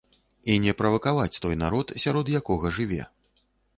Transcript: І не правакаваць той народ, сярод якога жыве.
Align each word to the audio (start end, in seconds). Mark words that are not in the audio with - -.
І 0.53 0.53
не 0.63 0.73
правакаваць 0.79 1.39
той 1.43 1.59
народ, 1.65 1.93
сярод 2.05 2.33
якога 2.43 2.73
жыве. 2.79 3.01